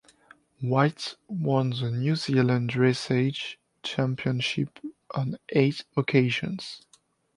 [0.61, 4.79] White won the New Zealand dressage championship
[5.11, 6.81] on eight occasions.